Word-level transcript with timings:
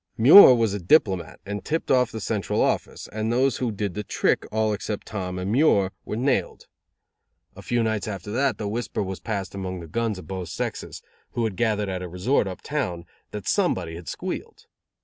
Muir 0.17 0.55
was 0.55 0.73
a 0.73 0.79
diplomat, 0.79 1.39
and 1.45 1.63
tipped 1.63 1.91
off 1.91 2.11
the 2.11 2.19
Central 2.19 2.59
Office, 2.59 3.07
and 3.13 3.31
those 3.31 3.57
who 3.57 3.71
did 3.71 3.93
the 3.93 4.03
trick, 4.03 4.47
all 4.51 4.73
except 4.73 5.05
Tom 5.05 5.37
and 5.37 5.51
Muir, 5.51 5.91
were 6.05 6.15
nailed. 6.15 6.65
A 7.55 7.61
few 7.61 7.83
nights 7.83 8.07
after 8.07 8.31
that 8.31 8.57
the 8.57 8.67
whisper 8.67 9.03
was 9.03 9.19
passed 9.19 9.53
among 9.53 9.79
guns 9.89 10.17
of 10.17 10.25
both 10.25 10.49
sexes, 10.49 11.03
who 11.33 11.43
had 11.43 11.55
gathered 11.55 11.87
at 11.87 12.01
a 12.01 12.09
resort 12.09 12.47
up 12.47 12.61
town, 12.63 13.05
that 13.29 13.47
somebody 13.47 13.93
had 13.93 14.07
squealed. 14.07 14.65